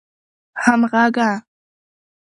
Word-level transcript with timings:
همږغه 0.63 1.29